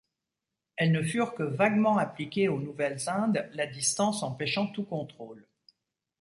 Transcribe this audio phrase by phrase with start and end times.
[0.77, 5.47] Elles ne furent que vaguement appliquées aux Nouvelles-Indes, la distance empêchant tout contrôle.